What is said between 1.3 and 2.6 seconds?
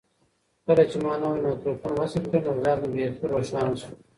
مایکروفون وصل کړ نو